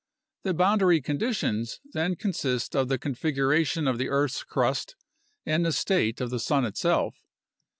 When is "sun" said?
6.39-6.65